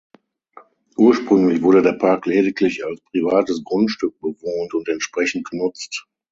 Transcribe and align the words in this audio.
Ursprünglich 0.97 1.61
wurde 1.61 1.83
der 1.83 1.93
Park 1.93 2.25
lediglich 2.25 2.83
als 2.83 2.99
privates 3.01 3.63
Grundstück 3.63 4.19
bewohnt 4.19 4.73
und 4.73 4.89
entsprechend 4.89 5.47
genutzt. 5.47 6.07